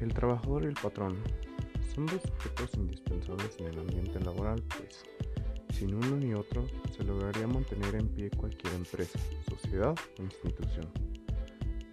El 0.00 0.12
trabajador 0.12 0.64
y 0.64 0.66
el 0.66 0.74
patrón 0.74 1.16
son 1.94 2.06
dos 2.06 2.20
sujetos 2.22 2.70
indispensables 2.76 3.56
en 3.58 3.66
el 3.66 3.78
ambiente 3.78 4.20
laboral, 4.20 4.62
pues 4.76 5.04
sin 5.72 5.94
uno 5.94 6.16
ni 6.16 6.34
otro 6.34 6.66
se 6.94 7.04
lograría 7.04 7.46
mantener 7.46 7.94
en 7.94 8.08
pie 8.08 8.30
cualquier 8.30 8.74
empresa, 8.74 9.18
sociedad 9.48 9.94
o 10.18 10.22
institución. 10.22 10.86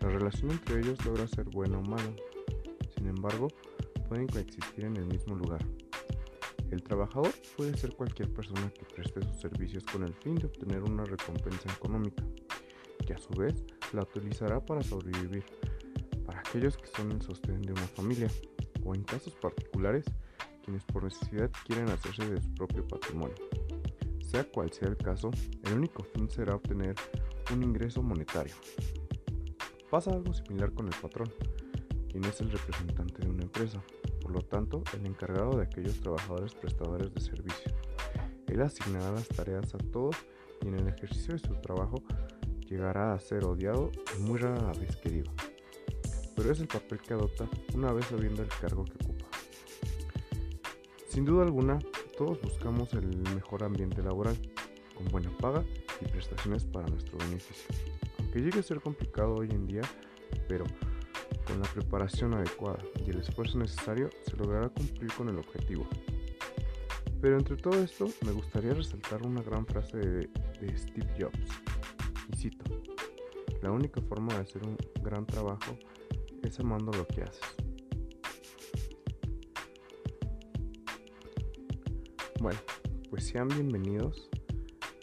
La 0.02 0.10
relación 0.10 0.52
entre 0.52 0.80
ellos 0.80 1.04
logra 1.06 1.28
ser 1.28 1.46
buena 1.46 1.80
o 1.80 1.82
mala, 1.82 2.14
sin 2.96 3.08
embargo, 3.08 3.48
pueden 4.10 4.28
coexistir 4.28 4.86
en 4.86 4.98
el 4.98 5.06
mismo 5.06 5.36
lugar. 5.36 5.66
El 6.72 6.84
trabajador 6.84 7.32
puede 7.56 7.78
ser 7.78 7.96
cualquier 7.96 8.34
persona 8.34 8.72
que 8.74 8.86
preste 8.96 9.22
sus 9.22 9.40
servicios 9.40 9.84
con 9.86 10.04
el 10.04 10.14
fin 10.14 10.36
de 10.36 10.48
obtener 10.48 10.84
una 10.84 11.06
recompensa 11.06 11.72
económica, 11.72 12.24
que 13.06 13.14
a 13.14 13.18
su 13.18 13.30
vez 13.30 13.64
la 13.94 14.04
utilizará 14.04 14.60
para 14.60 14.82
sobrevivir, 14.82 15.46
aquellos 16.54 16.78
que 16.78 16.86
son 16.86 17.12
el 17.12 17.20
sostén 17.24 17.64
de 17.64 17.72
una 17.72 17.88
familia, 17.88 18.30
o 18.86 18.94
en 18.94 19.04
casos 19.04 19.34
particulares, 19.34 20.06
quienes 20.64 20.84
por 20.86 21.04
necesidad 21.04 21.50
quieren 21.66 21.90
hacerse 21.90 22.30
de 22.30 22.40
su 22.40 22.54
propio 22.54 22.88
patrimonio. 22.88 23.36
Sea 24.22 24.44
cual 24.44 24.72
sea 24.72 24.90
el 24.90 24.98
caso, 24.98 25.32
el 25.66 25.74
único 25.74 26.04
fin 26.04 26.30
será 26.30 26.54
obtener 26.54 26.94
un 27.52 27.64
ingreso 27.64 28.04
monetario. 28.04 28.54
Pasa 29.90 30.12
algo 30.12 30.32
similar 30.32 30.72
con 30.74 30.86
el 30.86 30.94
patrón, 31.02 31.34
quien 32.08 32.24
es 32.26 32.40
el 32.40 32.52
representante 32.52 33.24
de 33.24 33.30
una 33.32 33.42
empresa 33.42 33.82
por 34.22 34.32
lo 34.32 34.42
tanto, 34.42 34.84
el 34.94 35.08
encargado 35.08 35.58
de 35.58 35.64
aquellos 35.64 36.00
trabajadores 36.02 36.54
prestadores 36.54 37.12
de 37.14 37.20
servicio. 37.20 37.74
Él 38.48 38.62
asignará 38.62 39.12
las 39.12 39.28
tareas 39.28 39.74
a 39.74 39.80
todos 39.80 40.16
y 40.62 40.68
en 40.68 40.76
el 40.76 40.88
ejercicio 40.88 41.34
de 41.34 41.40
su 41.40 41.56
trabajo 41.56 42.04
llegará 42.70 43.14
a 43.14 43.20
ser 43.20 43.44
odiado 43.44 43.92
y 44.16 44.22
muy 44.22 44.38
rara 44.38 44.72
vez 44.80 44.96
querido. 44.98 45.32
Es 46.52 46.60
el 46.60 46.68
papel 46.68 47.00
que 47.00 47.14
adopta 47.14 47.48
una 47.74 47.94
vez 47.94 48.06
sabiendo 48.06 48.44
el 48.44 48.50
cargo 48.50 48.84
que 48.84 48.94
ocupa. 49.06 49.26
Sin 51.08 51.24
duda 51.24 51.44
alguna, 51.44 51.80
todos 52.18 52.40
buscamos 52.42 52.94
el 52.94 53.18
mejor 53.34 53.64
ambiente 53.64 54.04
laboral, 54.04 54.38
con 54.94 55.06
buena 55.06 55.36
paga 55.38 55.64
y 56.02 56.06
prestaciones 56.06 56.66
para 56.66 56.88
nuestro 56.88 57.18
beneficio. 57.18 57.74
Aunque 58.20 58.40
llegue 58.40 58.60
a 58.60 58.64
ser 58.64 58.82
complicado 58.82 59.36
hoy 59.36 59.50
en 59.52 59.66
día, 59.66 59.82
pero 60.50 60.66
con 61.48 61.62
la 61.62 61.68
preparación 61.70 62.34
adecuada 62.34 62.84
y 63.06 63.10
el 63.10 63.20
esfuerzo 63.22 63.58
necesario 63.58 64.10
se 64.24 64.36
logrará 64.36 64.68
cumplir 64.68 65.12
con 65.14 65.30
el 65.30 65.38
objetivo. 65.38 65.88
Pero 67.22 67.38
entre 67.38 67.56
todo 67.56 67.82
esto 67.82 68.10
me 68.26 68.34
gustaría 68.34 68.74
resaltar 68.74 69.26
una 69.26 69.42
gran 69.42 69.66
frase 69.66 69.98
de, 69.98 70.30
Steve 70.78 71.08
Jobs. 71.18 71.40
Cito, 72.36 72.66
la 73.62 73.72
única 73.72 74.02
forma 74.02 74.34
de 74.34 74.42
hacer 74.42 74.62
un 74.64 74.78
gran 75.02 75.26
trabajo 75.26 75.78
es 76.44 76.60
amando 76.60 76.92
lo 76.92 77.08
que 77.08 77.24
haces. 77.24 77.56
Bueno, 82.40 82.60
pues 83.10 83.26
sean 83.26 83.48
bienvenidos 83.48 84.30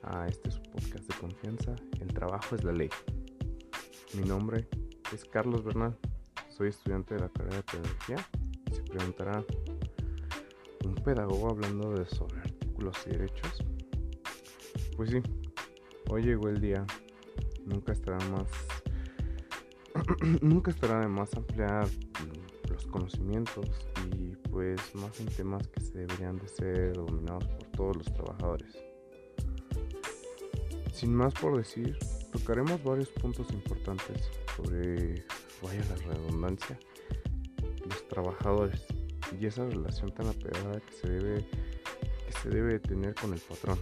a 0.02 0.26
este 0.26 0.50
podcast 0.72 1.10
de 1.10 1.18
confianza, 1.18 1.74
El 2.00 2.08
trabajo 2.08 2.54
es 2.54 2.64
la 2.64 2.72
ley. 2.72 2.90
Mi 4.14 4.22
nombre 4.22 4.68
es 5.12 5.24
Carlos 5.24 5.64
Bernal 5.64 5.96
soy 6.60 6.68
estudiante 6.68 7.14
de 7.14 7.20
la 7.20 7.30
carrera 7.30 7.56
de 7.56 7.62
pedagogía 7.62 8.16
se 8.70 8.82
preguntará, 8.82 9.42
¿un 10.84 10.94
pedagogo 10.96 11.48
hablando 11.48 11.90
de 11.92 12.04
sobre 12.04 12.38
artículos 12.38 12.94
y 13.06 13.10
derechos? 13.12 13.64
Pues 14.94 15.08
sí, 15.08 15.22
hoy 16.10 16.22
llegó 16.22 16.50
el 16.50 16.60
día, 16.60 16.84
nunca 17.64 17.92
estará 17.92 18.18
más, 18.28 18.46
nunca 20.40 20.70
estará 20.70 21.00
de 21.00 21.08
más 21.08 21.34
ampliar 21.34 21.88
los 22.68 22.86
conocimientos 22.86 23.66
y 24.12 24.36
pues 24.50 24.80
más 24.94 25.20
en 25.20 25.26
temas 25.26 25.66
que 25.68 25.80
se 25.80 25.98
deberían 25.98 26.38
de 26.38 26.48
ser 26.48 26.94
dominados 26.94 27.46
por 27.46 27.66
todos 27.68 27.96
los 27.98 28.12
trabajadores. 28.14 28.78
Sin 30.92 31.14
más 31.14 31.32
por 31.34 31.56
decir, 31.56 31.96
tocaremos 32.32 32.82
varios 32.82 33.08
puntos 33.10 33.50
importantes 33.52 34.30
sobre 34.56 35.24
vaya 35.62 35.82
la 35.88 36.14
redundancia, 36.14 36.78
los 37.86 38.08
trabajadores 38.08 38.84
y 39.38 39.46
esa 39.46 39.66
relación 39.66 40.12
tan 40.12 40.26
apegada 40.28 40.80
que 40.80 40.92
se 40.92 41.08
debe, 41.08 41.46
que 42.26 42.32
se 42.42 42.48
debe 42.48 42.78
tener 42.80 43.14
con 43.14 43.32
el 43.32 43.40
patrón. 43.40 43.78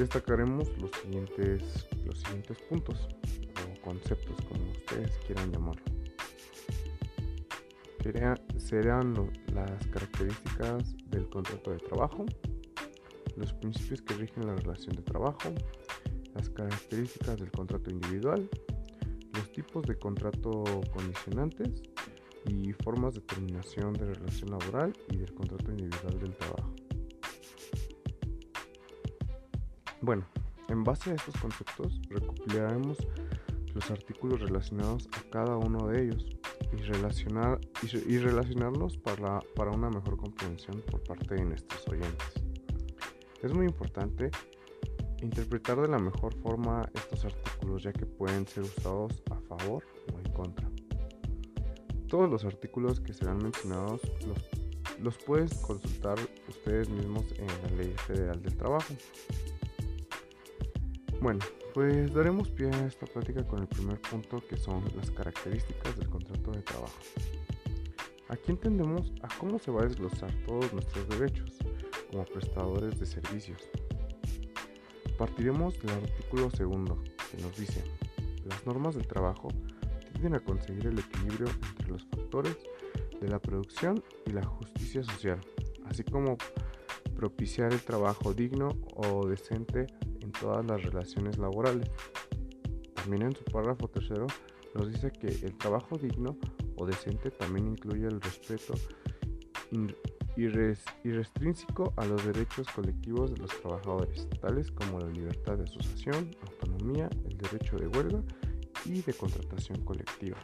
Destacaremos 0.00 0.66
los 0.78 0.90
siguientes, 1.02 1.86
los 2.06 2.18
siguientes 2.20 2.58
puntos 2.68 3.08
o 3.54 3.80
conceptos, 3.82 4.34
como 4.48 4.70
ustedes 4.70 5.10
quieran 5.26 5.52
llamarlo. 5.52 5.82
Serán 8.56 9.30
las 9.52 9.86
características 9.88 10.96
del 11.10 11.28
contrato 11.28 11.70
de 11.72 11.78
trabajo, 11.78 12.24
los 13.36 13.52
principios 13.52 14.00
que 14.00 14.14
rigen 14.14 14.46
la 14.46 14.56
relación 14.56 14.96
de 14.96 15.02
trabajo, 15.02 15.52
las 16.34 16.48
características 16.48 17.38
del 17.38 17.50
contrato 17.50 17.90
individual, 17.90 18.48
los 19.34 19.52
tipos 19.52 19.82
de 19.86 19.98
contrato 19.98 20.64
condicionantes 20.94 21.82
y 22.46 22.72
formas 22.72 23.14
de 23.14 23.20
terminación 23.20 23.92
de 23.92 24.14
relación 24.14 24.50
laboral 24.50 24.96
y 25.10 25.18
del 25.18 25.34
contrato 25.34 25.70
individual 25.70 26.18
del 26.20 26.34
trabajo. 26.36 26.74
Bueno, 30.02 30.24
en 30.68 30.82
base 30.82 31.10
a 31.10 31.14
estos 31.14 31.36
conceptos 31.36 32.00
recopilaremos 32.08 32.96
los 33.74 33.90
artículos 33.90 34.40
relacionados 34.40 35.08
a 35.12 35.30
cada 35.30 35.56
uno 35.56 35.88
de 35.88 36.04
ellos 36.04 36.26
y, 36.72 36.76
relacionar, 36.76 37.60
y, 37.82 38.18
relacionarlos 38.18 38.96
para, 38.96 39.40
para 39.54 39.70
una 39.72 39.90
mejor 39.90 40.16
comprensión 40.16 40.82
por 40.90 41.02
parte 41.02 41.34
de 41.34 41.44
nuestros 41.44 41.86
oyentes. 41.88 42.32
Es 43.42 43.52
muy 43.52 43.66
importante 43.66 44.30
interpretar 45.20 45.80
de 45.80 45.88
la 45.88 45.98
mejor 45.98 46.34
forma 46.36 46.88
estos 46.94 47.26
artículos 47.26 47.82
ya 47.82 47.92
que 47.92 48.06
pueden 48.06 48.46
ser 48.46 48.64
usados 48.64 49.22
a 49.30 49.36
favor 49.54 49.84
o 50.14 50.18
en 50.18 50.32
contra. 50.32 50.70
Todos 52.08 52.30
los 52.30 52.44
artículos 52.44 53.00
que 53.00 53.12
serán 53.12 53.38
mencionados 53.38 54.00
los, 54.26 54.38
los 54.98 55.18
pueden 55.18 55.48
consultar 55.60 56.18
ustedes 56.48 56.88
mismos 56.88 57.24
en 57.36 57.46
la 57.46 57.76
Ley 57.76 57.94
Federal 58.06 58.42
del 58.42 58.56
Trabajo. 58.56 58.94
Bueno, 61.20 61.40
pues 61.74 62.12
daremos 62.14 62.48
pie 62.48 62.70
a 62.70 62.86
esta 62.86 63.06
plática 63.06 63.46
con 63.46 63.60
el 63.60 63.68
primer 63.68 64.00
punto 64.00 64.42
que 64.48 64.56
son 64.56 64.82
las 64.96 65.10
características 65.10 65.96
del 65.98 66.08
contrato 66.08 66.52
de 66.52 66.62
trabajo. 66.62 66.98
Aquí 68.28 68.52
entendemos 68.52 69.12
a 69.22 69.28
cómo 69.38 69.58
se 69.58 69.70
va 69.70 69.82
a 69.82 69.86
desglosar 69.86 70.32
todos 70.46 70.72
nuestros 70.72 71.08
derechos 71.08 71.58
como 72.10 72.24
prestadores 72.24 72.98
de 72.98 73.06
servicios, 73.06 73.70
Partiremos 75.20 75.78
del 75.82 75.90
artículo 75.90 76.50
segundo, 76.50 76.96
que 77.30 77.42
nos 77.42 77.54
dice, 77.54 77.84
las 78.46 78.64
normas 78.64 78.94
del 78.94 79.06
trabajo 79.06 79.48
tienden 80.12 80.34
a 80.36 80.40
conseguir 80.40 80.86
el 80.86 80.98
equilibrio 80.98 81.46
entre 81.68 81.88
los 81.88 82.06
factores 82.06 82.56
de 83.20 83.28
la 83.28 83.38
producción 83.38 84.02
y 84.24 84.30
la 84.30 84.46
justicia 84.46 85.02
social, 85.04 85.38
así 85.84 86.04
como 86.04 86.38
propiciar 87.14 87.70
el 87.74 87.82
trabajo 87.82 88.32
digno 88.32 88.70
o 88.96 89.26
decente 89.26 89.88
en 90.30 90.40
todas 90.40 90.64
las 90.64 90.82
relaciones 90.82 91.38
laborales. 91.38 91.90
También 92.94 93.22
en 93.22 93.34
su 93.34 93.44
párrafo 93.44 93.88
tercero 93.88 94.26
nos 94.74 94.92
dice 94.92 95.10
que 95.10 95.26
el 95.26 95.56
trabajo 95.58 95.98
digno 95.98 96.36
o 96.76 96.86
decente 96.86 97.30
también 97.30 97.66
incluye 97.66 98.06
el 98.06 98.20
respeto 98.20 98.74
y 100.36 101.10
restrínseco 101.10 101.92
a 101.96 102.04
los 102.04 102.24
derechos 102.24 102.66
colectivos 102.68 103.32
de 103.32 103.38
los 103.38 103.50
trabajadores, 103.60 104.28
tales 104.40 104.70
como 104.70 105.00
la 105.00 105.08
libertad 105.08 105.58
de 105.58 105.64
asociación, 105.64 106.36
autonomía, 106.42 107.10
el 107.28 107.36
derecho 107.36 107.76
de 107.76 107.88
huelga 107.88 108.22
y 108.84 109.02
de 109.02 109.12
contratación 109.12 109.84
colectiva. 109.84 110.38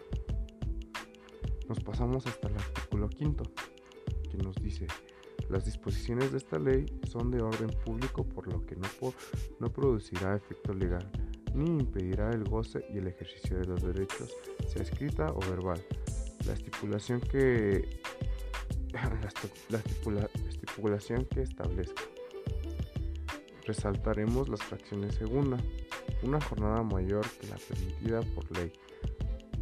Nos 1.69 1.81
pasamos 1.81 2.26
hasta 2.26 2.49
el 2.49 2.55
artículo 2.56 3.08
quinto, 3.08 3.44
que 4.31 4.37
nos 4.38 4.56
dice, 4.56 4.87
las 5.48 5.64
disposiciones 5.64 6.32
de 6.32 6.38
esta 6.38 6.58
ley 6.58 6.87
son 7.08 7.31
de 7.31 7.40
orden 7.40 7.70
público 7.84 8.25
por 8.25 8.52
lo 8.52 8.64
que 8.66 8.76
no, 8.76 9.72
producirá 9.72 10.37
efecto 10.37 10.75
legal, 10.75 11.08
ni 11.54 11.66
impedirá 11.66 12.31
el 12.31 12.44
goce 12.44 12.84
y 12.93 12.98
el 12.98 13.06
ejercicio 13.06 13.58
de 13.58 13.66
los 13.66 13.82
derechos, 13.82 14.32
sea 14.66 14.82
escrita 14.82 15.32
o 15.32 15.38
verbal. 15.40 15.81
La 16.46 16.52
estipulación 16.52 17.20
que 17.20 18.00
la, 19.69 20.28
estipulación 20.48 21.25
que 21.26 21.43
establezca. 21.43 22.02
Resaltaremos 23.66 24.49
las 24.49 24.62
fracciones 24.62 25.14
segunda, 25.16 25.58
una 26.22 26.40
jornada 26.40 26.82
mayor 26.82 27.26
que 27.40 27.49
la 27.49 27.56
permitida 27.56 28.20
por 28.34 28.50
ley. 28.56 28.72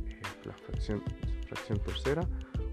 Eh, 0.06 0.20
la 0.44 0.52
fracción, 0.54 1.02
tercera, 1.84 2.26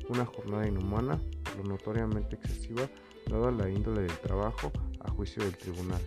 una 0.10 0.26
jornada 0.26 0.68
inhumana 0.68 1.22
lo 1.58 1.64
notoriamente 1.64 2.36
excesiva 2.36 2.90
dada 3.28 3.52
la 3.52 3.70
índole 3.70 4.02
del 4.02 4.18
trabajo 4.20 4.72
a 5.00 5.12
juicio 5.12 5.44
del 5.44 5.58
tribunal. 5.58 6.02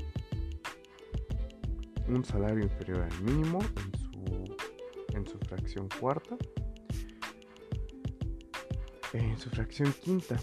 Un 2.08 2.24
salario 2.24 2.62
inferior 2.62 3.02
al 3.02 3.22
mínimo 3.22 3.60
en 3.60 3.98
su 3.98 4.04
en 5.14 5.26
su 5.26 5.38
fracción 5.38 5.88
cuarta. 6.00 6.36
En 9.12 9.38
su 9.38 9.48
fracción 9.50 9.92
quinta, 10.02 10.36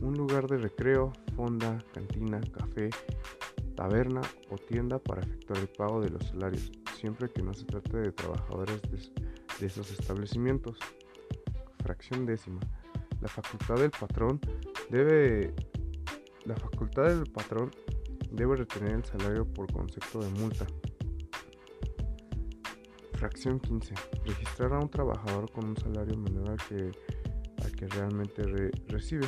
un 0.00 0.14
lugar 0.14 0.48
de 0.48 0.58
recreo, 0.58 1.12
fonda, 1.36 1.78
cantina, 1.92 2.40
café, 2.52 2.90
taberna 3.76 4.22
o 4.50 4.56
tienda 4.56 4.98
para 4.98 5.22
efectuar 5.22 5.60
el 5.60 5.68
pago 5.68 6.00
de 6.00 6.10
los 6.10 6.26
salarios, 6.26 6.72
siempre 6.98 7.30
que 7.30 7.42
no 7.42 7.54
se 7.54 7.64
trate 7.64 7.96
de 7.96 8.12
trabajadores 8.12 8.82
de, 8.82 9.66
esos 9.66 9.90
establecimientos. 9.92 10.78
Fracción 11.82 12.26
décima. 12.26 12.60
La 13.20 13.28
facultad 13.28 13.76
del 13.76 13.90
patrón 13.90 14.40
debe 14.90 15.54
la 16.46 16.54
facultad 16.54 17.08
del 17.08 17.26
patrón 17.26 17.72
debe 18.30 18.56
retener 18.56 18.92
el 18.92 19.04
salario 19.04 19.44
por 19.44 19.72
concepto 19.72 20.20
de 20.20 20.30
multa. 20.30 20.64
Fracción 23.14 23.58
15. 23.58 23.94
Registrar 24.24 24.72
a 24.74 24.78
un 24.78 24.88
trabajador 24.88 25.50
con 25.50 25.70
un 25.70 25.76
salario 25.76 26.16
menor 26.16 26.50
al 26.50 26.58
que, 26.68 26.92
al 27.64 27.72
que 27.72 27.88
realmente 27.88 28.42
recibe. 28.88 29.26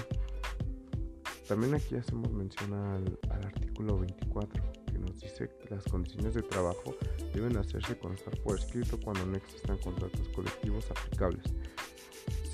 También 1.49 1.75
aquí 1.75 1.97
hacemos 1.97 2.31
mención 2.31 2.73
al, 2.75 3.19
artículo 3.45 3.99
24, 3.99 4.63
que 4.93 4.99
nos 4.99 5.19
dice 5.19 5.51
que 5.61 5.75
las 5.75 5.85
condiciones 5.85 6.35
de 6.35 6.43
trabajo 6.43 6.95
deben 7.35 7.57
hacerse 7.57 7.99
constar 7.99 8.39
por 8.43 8.59
escrito 8.59 9.01
cuando 9.01 9.25
no 9.27 9.37
existan 9.39 9.79
contratos 9.79 10.29
colectivos 10.29 10.89
aplicables. 10.91 11.45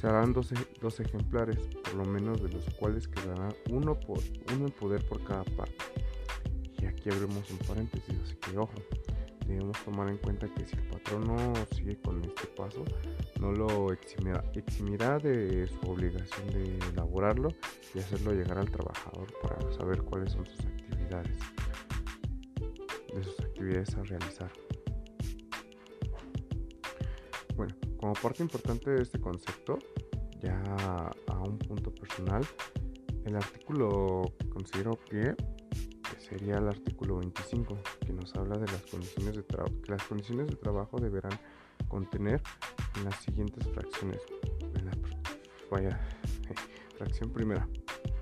Se 0.04 0.10
harán 0.10 0.34
12, 0.34 0.54
ejemplares, 1.02 1.56
por 1.82 1.94
lo 1.94 2.04
menos 2.04 2.42
de 2.42 2.50
los 2.50 2.62
cuales 2.74 3.08
quedará 3.08 3.48
uno, 3.70 3.98
por, 3.98 4.18
uno 4.54 4.66
en 4.66 4.72
poder 4.72 5.02
por 5.08 5.24
cada 5.24 5.44
parte. 5.44 5.78
Y 6.78 6.84
aquí 6.84 7.08
abrimos 7.08 7.50
un 7.50 7.56
paréntesis, 7.66 8.14
así 8.22 8.34
que 8.34 8.58
ojo, 8.58 8.74
debemos 9.46 9.82
tomar 9.82 10.10
en 10.10 10.18
cuenta 10.18 10.46
que 10.52 10.66
si 10.66 10.76
el 10.76 10.88
patrón 10.88 11.26
no 11.26 11.54
sigue 11.74 11.98
con 12.02 12.22
este 12.22 12.46
paso, 12.48 12.84
no 13.40 13.52
lo 13.52 13.94
eximirá, 13.94 15.18
de 15.20 15.68
su 15.68 15.90
obligación 15.90 16.48
de 16.48 16.76
elaborarlo 16.92 17.48
y 17.94 18.00
hacerlo 18.00 18.32
llegar 18.32 18.58
al 18.58 18.70
trabajador 18.70 19.32
para 19.40 19.72
saber 19.72 20.02
cuáles 20.02 20.32
son 20.32 20.44
sus 20.44 20.66
actividades, 20.66 21.38
de 23.14 23.24
sus 23.24 23.40
actividades 23.40 23.94
a 23.94 24.02
realizar. 24.02 24.63
Como 28.04 28.12
parte 28.12 28.42
importante 28.42 28.90
de 28.90 29.00
este 29.00 29.18
concepto, 29.18 29.78
ya 30.42 30.62
a 31.26 31.38
un 31.40 31.56
punto 31.56 31.90
personal, 31.90 32.44
el 33.24 33.34
artículo 33.34 34.30
que 34.38 34.46
considero 34.50 34.98
pie 35.08 35.34
sería 36.18 36.58
el 36.58 36.68
artículo 36.68 37.16
25, 37.16 37.78
que 38.04 38.12
nos 38.12 38.34
habla 38.34 38.58
de 38.58 38.66
las 38.66 38.82
condiciones 38.82 39.36
de 39.36 39.42
trabajo, 39.44 39.80
que 39.80 39.92
las 39.92 40.02
condiciones 40.02 40.48
de 40.48 40.56
trabajo 40.56 40.98
deberán 41.00 41.32
contener 41.88 42.42
en 42.98 43.04
las 43.06 43.16
siguientes 43.22 43.66
fracciones. 43.68 44.20
En 44.74 44.84
la, 44.84 44.92
vaya, 45.70 45.98
fracción 46.98 47.30
primera, 47.30 47.66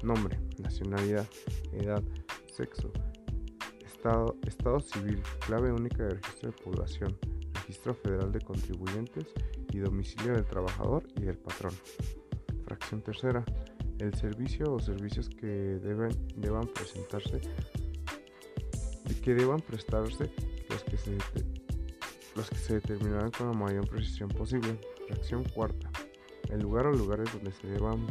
nombre, 0.04 0.38
nacionalidad, 0.60 1.26
edad, 1.72 2.04
sexo, 2.54 2.92
estado, 3.84 4.36
estado 4.46 4.78
civil, 4.78 5.20
clave 5.44 5.72
única 5.72 6.04
de 6.04 6.10
registro 6.10 6.52
de 6.52 6.56
población, 6.62 7.18
registro 7.54 7.94
federal 7.94 8.30
de 8.30 8.40
contribuyentes 8.42 9.26
y 9.72 9.78
domicilio 9.78 10.34
del 10.34 10.44
trabajador 10.44 11.04
y 11.16 11.22
del 11.22 11.38
patrón. 11.38 11.72
Fracción 12.64 13.02
tercera, 13.02 13.44
el 13.98 14.14
servicio 14.14 14.72
o 14.72 14.80
servicios 14.80 15.28
que 15.28 15.46
deben, 15.46 16.10
deban 16.36 16.68
presentarse 16.68 17.40
que 19.22 19.34
deban 19.34 19.60
prestarse 19.60 20.30
los 20.68 20.82
que 20.84 20.96
se, 20.96 21.16
los 22.34 22.50
que 22.50 22.56
se 22.56 22.74
determinarán 22.74 23.30
con 23.30 23.48
la 23.48 23.52
mayor 23.52 23.88
precisión 23.88 24.28
posible. 24.28 24.78
Fracción 25.06 25.44
cuarta. 25.44 25.90
El 26.50 26.60
lugar 26.60 26.86
o 26.86 26.92
lugares 26.92 27.32
donde 27.32 27.52
se 27.52 27.68
deban 27.68 28.06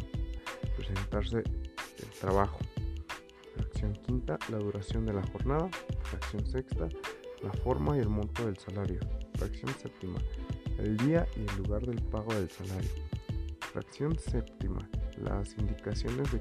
presentarse 0.78 1.40
el 1.40 2.10
trabajo. 2.20 2.60
Fracción 3.56 3.94
quinta. 4.06 4.40
La 4.50 4.58
duración 4.58 5.06
de 5.06 5.14
la 5.14 5.24
jornada. 5.28 5.70
Fracción 6.04 6.46
sexta. 6.46 6.88
La 7.44 7.52
forma 7.64 7.98
y 7.98 8.00
el 8.00 8.10
monto 8.10 8.46
del 8.46 8.58
salario. 8.58 9.00
Fracción 9.34 9.74
séptima. 9.80 10.20
El 10.82 10.98
día 10.98 11.28
y 11.38 11.42
el 11.42 11.64
lugar 11.64 11.86
del 11.86 12.02
pago 12.02 12.34
del 12.34 12.50
salario. 12.50 12.90
Fracción 13.72 14.18
séptima. 14.18 14.90
Las 15.24 15.56
indicaciones 15.60 16.28
de 16.32 16.40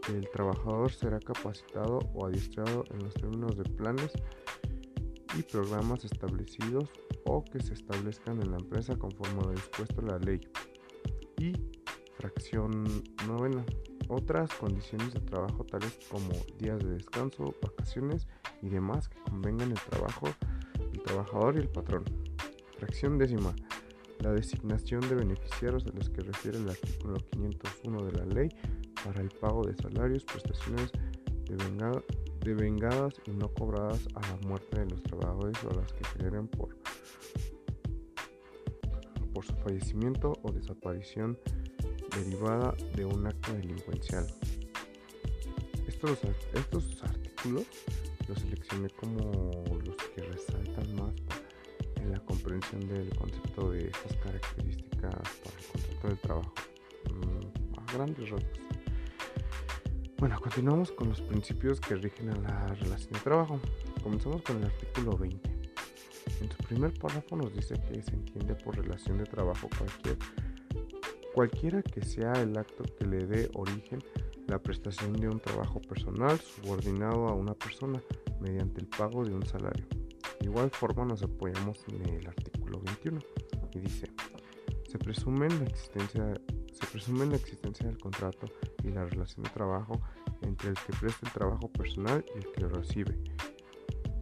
que 0.00 0.12
el 0.12 0.30
trabajador 0.30 0.90
será 0.90 1.20
capacitado 1.20 1.98
o 2.14 2.26
adiestrado 2.26 2.84
en 2.90 3.04
los 3.04 3.12
términos 3.12 3.58
de 3.58 3.64
planes 3.64 4.12
y 5.38 5.42
programas 5.42 6.06
establecidos 6.06 6.88
o 7.26 7.44
que 7.44 7.60
se 7.60 7.74
establezcan 7.74 8.40
en 8.40 8.50
la 8.50 8.56
empresa 8.56 8.96
conforme 8.96 9.42
lo 9.42 9.50
dispuesto 9.50 10.00
la 10.00 10.18
ley. 10.18 10.40
Y 11.36 11.52
fracción 12.16 12.84
novena. 13.26 13.62
Otras 14.08 14.54
condiciones 14.54 15.12
de 15.12 15.20
trabajo 15.20 15.64
tales 15.64 15.98
como 16.10 16.32
días 16.58 16.78
de 16.78 16.94
descanso, 16.94 17.54
vacaciones 17.60 18.26
y 18.62 18.70
demás 18.70 19.10
que 19.10 19.20
convengan 19.20 19.70
el 19.70 19.80
trabajo, 19.80 20.28
el 20.94 21.02
trabajador 21.02 21.56
y 21.56 21.58
el 21.58 21.68
patrón. 21.68 22.04
Fracción 22.78 23.18
décima. 23.18 23.54
La 24.20 24.32
designación 24.32 25.00
de 25.08 25.16
beneficiarios 25.16 25.84
a 25.86 25.90
los 25.96 26.08
que 26.10 26.22
refiere 26.22 26.58
el 26.58 26.68
artículo 26.68 27.16
501 27.32 28.04
de 28.04 28.12
la 28.12 28.24
ley 28.26 28.48
para 29.04 29.20
el 29.20 29.30
pago 29.30 29.64
de 29.64 29.74
salarios, 29.74 30.24
prestaciones 30.24 30.90
de 31.46 32.54
vengadas 32.54 33.14
y 33.26 33.32
no 33.32 33.52
cobradas 33.52 34.06
a 34.14 34.20
la 34.20 34.36
muerte 34.46 34.80
de 34.80 34.86
los 34.90 35.02
trabajadores 35.02 35.56
o 35.64 35.70
a 35.70 35.74
las 35.74 35.92
que 35.92 36.04
generen 36.16 36.46
por, 36.46 36.76
por 39.34 39.44
su 39.44 39.54
fallecimiento 39.56 40.32
o 40.42 40.52
desaparición 40.52 41.38
derivada 42.16 42.74
de 42.94 43.04
un 43.04 43.26
acto 43.26 43.52
delincuencial. 43.54 44.26
Estos, 45.86 46.18
estos 46.54 47.02
artículos 47.02 47.66
los 48.28 48.38
seleccioné 48.38 48.88
como 48.90 49.30
los 49.84 49.96
que 50.14 50.22
resaltan 50.22 50.94
más 50.94 51.14
la 52.08 52.20
comprensión 52.20 52.86
del 52.88 53.14
concepto 53.16 53.70
de 53.70 53.88
estas 53.88 54.16
características 54.16 55.12
para 55.12 55.58
el 55.58 55.66
contrato 55.72 56.08
de 56.08 56.16
trabajo 56.16 56.54
mm, 57.10 57.78
a 57.78 57.92
grandes 57.92 58.30
rasgos. 58.30 58.60
Bueno, 60.18 60.40
continuamos 60.40 60.90
con 60.92 61.10
los 61.10 61.20
principios 61.20 61.80
que 61.80 61.94
rigen 61.94 62.30
a 62.30 62.36
la 62.38 62.66
relación 62.74 63.12
de 63.12 63.20
trabajo. 63.20 63.60
Comenzamos 64.02 64.42
con 64.42 64.56
el 64.56 64.64
artículo 64.64 65.16
20. 65.16 65.48
En 66.40 66.50
su 66.50 66.56
primer 66.64 66.92
párrafo 66.94 67.36
nos 67.36 67.52
dice 67.54 67.74
que 67.88 68.02
se 68.02 68.14
entiende 68.14 68.54
por 68.56 68.76
relación 68.76 69.18
de 69.18 69.24
trabajo 69.24 69.68
cualquier, 69.78 70.18
cualquiera 71.34 71.82
que 71.82 72.02
sea 72.04 72.32
el 72.32 72.56
acto 72.58 72.84
que 72.98 73.06
le 73.06 73.26
dé 73.26 73.50
origen 73.54 74.00
la 74.48 74.58
prestación 74.58 75.12
de 75.12 75.28
un 75.28 75.40
trabajo 75.40 75.80
personal 75.80 76.38
subordinado 76.40 77.28
a 77.28 77.34
una 77.34 77.54
persona 77.54 78.02
mediante 78.40 78.80
el 78.80 78.86
pago 78.86 79.24
de 79.24 79.34
un 79.34 79.44
salario. 79.46 79.97
Igual 80.48 80.70
forma 80.70 81.04
nos 81.04 81.22
apoyamos 81.22 81.84
en 81.88 82.08
el 82.08 82.26
artículo 82.26 82.80
21 82.80 83.20
y 83.74 83.80
dice, 83.80 84.10
se 84.88 84.98
presume 84.98 85.46
la 85.50 85.64
existencia 85.64 86.40
se 86.72 86.86
presume 86.86 87.26
la 87.26 87.36
existencia 87.36 87.86
del 87.86 87.98
contrato 87.98 88.46
y 88.82 88.88
la 88.88 89.04
relación 89.04 89.42
de 89.42 89.50
trabajo 89.50 90.00
entre 90.40 90.70
el 90.70 90.74
que 90.74 90.96
presta 90.98 91.26
el 91.26 91.32
trabajo 91.32 91.70
personal 91.70 92.24
y 92.34 92.38
el 92.38 92.52
que 92.52 92.60
lo 92.62 92.68
recibe. 92.70 93.18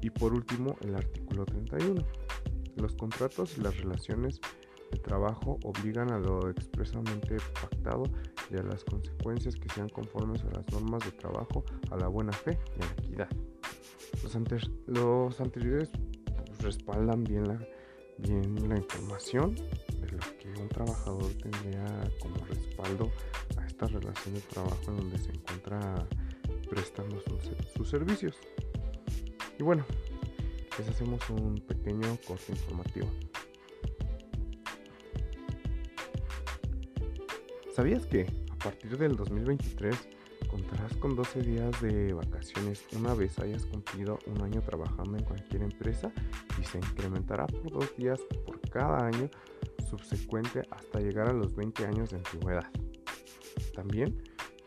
Y 0.02 0.10
por 0.10 0.32
último, 0.32 0.76
el 0.80 0.96
artículo 0.96 1.44
31. 1.44 2.04
Los 2.76 2.96
contratos 2.96 3.56
y 3.56 3.60
las 3.60 3.76
relaciones 3.76 4.40
de 4.90 4.98
trabajo 4.98 5.58
obligan 5.62 6.10
a 6.12 6.18
lo 6.18 6.50
expresamente 6.50 7.36
pactado 7.60 8.02
y 8.50 8.56
a 8.56 8.64
las 8.64 8.82
consecuencias 8.82 9.54
que 9.54 9.68
sean 9.68 9.90
conformes 9.90 10.42
a 10.42 10.50
las 10.50 10.68
normas 10.72 11.04
de 11.04 11.12
trabajo, 11.12 11.64
a 11.92 11.96
la 11.96 12.08
buena 12.08 12.32
fe 12.32 12.58
y 12.76 12.82
a 12.82 12.86
la 12.86 12.92
equidad. 12.92 13.28
Los, 14.22 15.40
anteriores 15.40 15.90
pues, 15.90 16.05
respaldan 16.66 17.22
bien 17.22 17.46
la, 17.46 17.58
bien 18.18 18.68
la 18.68 18.76
información 18.76 19.54
de 19.54 20.08
lo 20.10 20.18
que 20.38 20.48
un 20.60 20.68
trabajador 20.68 21.32
tendría 21.34 21.86
como 22.18 22.44
respaldo 22.46 23.12
a 23.56 23.66
esta 23.66 23.86
relación 23.86 24.34
de 24.34 24.40
trabajo 24.40 24.82
en 24.88 24.96
donde 24.96 25.18
se 25.18 25.30
encuentra 25.30 26.06
prestando 26.68 27.22
sus, 27.76 27.88
servicios. 27.88 28.36
Y 29.58 29.62
bueno, 29.62 29.84
les 30.76 30.88
hacemos 30.88 31.20
un 31.30 31.54
pequeño 31.60 32.18
corte 32.26 32.50
informativo. 32.52 33.06
¿Sabías 37.72 38.06
que 38.06 38.26
a 38.50 38.58
partir 38.58 38.98
del 38.98 39.14
2023 39.14 40.15
Contarás 40.56 40.96
con 40.96 41.14
12 41.14 41.42
días 41.42 41.82
de 41.82 42.14
vacaciones 42.14 42.82
una 42.96 43.12
vez 43.12 43.38
hayas 43.40 43.66
cumplido 43.66 44.18
un 44.24 44.40
año 44.40 44.62
trabajando 44.62 45.18
en 45.18 45.24
cualquier 45.24 45.60
empresa 45.60 46.10
y 46.58 46.64
se 46.64 46.78
incrementará 46.78 47.46
por 47.46 47.70
dos 47.70 47.94
días 47.98 48.18
por 48.46 48.58
cada 48.70 49.06
año 49.06 49.28
subsecuente 49.90 50.62
hasta 50.70 51.00
llegar 51.00 51.28
a 51.28 51.34
los 51.34 51.54
20 51.54 51.84
años 51.84 52.08
de 52.08 52.16
antigüedad. 52.16 52.70
También, 53.74 54.16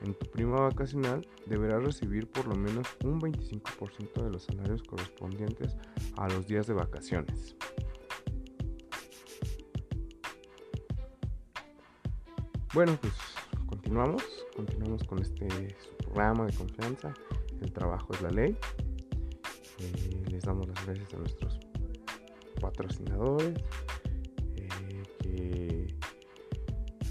en 0.01 0.13
tu 0.13 0.29
prima 0.29 0.61
vacacional 0.61 1.27
deberás 1.47 1.83
recibir 1.83 2.29
por 2.29 2.45
lo 2.47 2.53
menos 2.53 2.85
un 3.03 3.19
25% 3.19 4.23
de 4.23 4.29
los 4.29 4.43
salarios 4.43 4.83
correspondientes 4.83 5.75
a 6.17 6.29
los 6.29 6.45
días 6.45 6.67
de 6.67 6.75
vacaciones. 6.75 7.55
Bueno, 12.75 12.95
pues 13.01 13.13
continuamos, 13.89 14.45
continuamos 14.55 15.03
con 15.05 15.19
este 15.19 15.47
programa 15.97 16.45
de 16.45 16.53
confianza. 16.53 17.11
El 17.59 17.71
trabajo 17.71 18.13
es 18.13 18.21
la 18.21 18.29
ley. 18.29 18.55
Eh, 19.79 20.25
les 20.29 20.43
damos 20.43 20.67
las 20.67 20.85
gracias 20.85 21.11
a 21.15 21.17
nuestros 21.17 21.59
patrocinadores 22.61 23.57
eh, 24.57 25.03
que, 25.17 25.95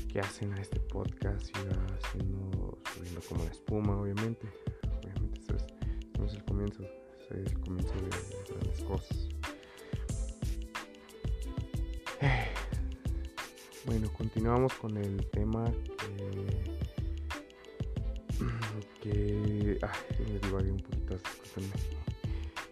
que, 0.07 0.21
hacen 0.21 0.53
a 0.53 0.61
este 0.61 0.79
podcast 0.79 1.47
siga 1.47 1.85
haciendo, 2.01 2.79
subiendo 2.95 3.21
como 3.29 3.43
la 3.43 3.51
espuma, 3.51 4.01
obviamente. 4.01 4.47
Obviamente, 5.03 5.41
este 5.41 5.57
es, 5.57 5.65
es 6.27 6.35
el 6.35 6.45
comienzo, 6.45 6.85
es 7.31 7.53
el 7.53 7.59
comienzo 7.59 7.93
de 7.95 8.55
grandes 8.55 8.85
cosas. 8.85 9.38
Bueno, 13.99 14.13
continuamos 14.17 14.75
con 14.75 14.97
el 14.97 15.27
tema 15.31 15.65
que, 19.03 19.77
me 20.33 20.39
divagué 20.39 20.71
un 20.71 20.79
poquito, 20.79 21.17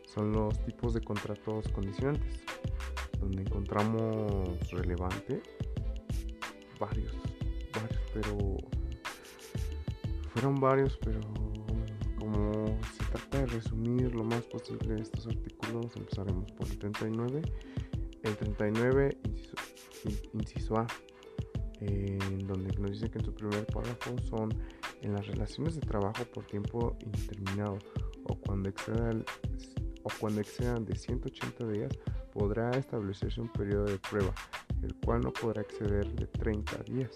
Son 0.05 0.31
los 0.31 0.65
tipos 0.65 0.95
de 0.95 1.01
contratos 1.01 1.67
condicionantes, 1.71 2.45
donde 3.19 3.43
encontramos 3.43 4.71
relevante 4.71 5.43
varios, 6.79 7.13
varios, 7.75 8.01
pero 8.15 8.57
fueron 10.33 10.55
varios, 10.61 10.97
pero 10.99 11.19
como 12.21 12.79
se 12.97 13.05
trata 13.11 13.39
de 13.39 13.47
resumir 13.47 14.15
lo 14.15 14.23
más 14.23 14.43
posible 14.43 15.03
estos 15.03 15.27
artículos, 15.27 15.87
empezaremos 15.97 16.53
por 16.53 16.69
el 16.69 16.79
39. 16.79 17.43
El 18.23 18.37
39, 18.37 19.19
inciso 20.33 20.77
A, 20.77 20.87
en 21.87 22.47
donde 22.47 22.75
nos 22.79 22.93
dice 22.93 23.11
que 23.11 23.19
en 23.19 23.25
su 23.25 23.35
primer 23.35 23.67
párrafo 23.67 24.17
son 24.29 24.55
en 25.03 25.13
las 25.13 25.27
relaciones 25.27 25.75
de 25.77 25.81
trabajo 25.81 26.25
por 26.33 26.45
tiempo 26.45 26.97
indeterminado 27.01 27.79
o 28.25 28.35
cuando 28.41 28.69
excedan, 28.69 29.25
o 30.03 30.09
cuando 30.21 30.41
excedan 30.41 30.85
de 30.85 30.97
180 30.97 31.67
días 31.69 31.93
podrá 32.33 32.71
establecerse 32.73 33.41
un 33.41 33.49
periodo 33.49 33.85
de 33.85 33.99
prueba, 33.99 34.35
el 34.83 34.95
cual 34.97 35.21
no 35.23 35.33
podrá 35.33 35.63
exceder 35.63 36.13
de 36.15 36.27
30 36.27 36.83
días, 36.85 37.13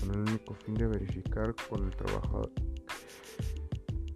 con 0.00 0.10
el 0.10 0.20
único 0.20 0.54
fin 0.54 0.74
de 0.74 0.86
verificar 0.86 1.54
con 1.68 1.84
el 1.84 1.90
trabajador 1.96 2.50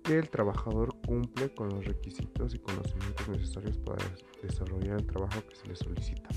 que 0.09 0.17
el 0.17 0.31
trabajador 0.31 0.97
cumple 1.07 1.53
con 1.53 1.69
los 1.69 1.85
requisitos 1.85 2.55
y 2.55 2.59
conocimientos 2.61 3.29
necesarios 3.29 3.77
para 3.77 4.03
desarrollar 4.43 5.01
el 5.01 5.07
trabajo 5.07 5.43
que 5.47 5.55
se 5.55 5.67
le 5.67 5.77
solicita. 5.77 6.31